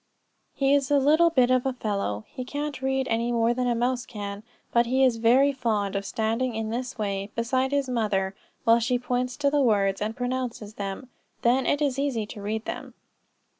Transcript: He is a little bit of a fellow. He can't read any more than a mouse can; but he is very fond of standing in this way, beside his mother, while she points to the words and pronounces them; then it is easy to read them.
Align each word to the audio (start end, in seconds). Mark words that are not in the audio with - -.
He 0.55 0.73
is 0.73 0.89
a 0.89 0.97
little 0.97 1.29
bit 1.29 1.51
of 1.51 1.63
a 1.63 1.73
fellow. 1.73 2.25
He 2.27 2.43
can't 2.43 2.81
read 2.81 3.07
any 3.07 3.31
more 3.31 3.53
than 3.53 3.67
a 3.67 3.75
mouse 3.75 4.03
can; 4.03 4.41
but 4.73 4.87
he 4.87 5.03
is 5.03 5.17
very 5.17 5.51
fond 5.51 5.95
of 5.95 6.07
standing 6.07 6.55
in 6.55 6.71
this 6.71 6.97
way, 6.97 7.29
beside 7.35 7.69
his 7.71 7.87
mother, 7.87 8.33
while 8.63 8.79
she 8.79 8.97
points 8.97 9.37
to 9.37 9.51
the 9.51 9.61
words 9.61 10.01
and 10.01 10.17
pronounces 10.17 10.73
them; 10.73 11.09
then 11.43 11.67
it 11.67 11.83
is 11.83 11.99
easy 11.99 12.25
to 12.25 12.41
read 12.41 12.65
them. 12.65 12.95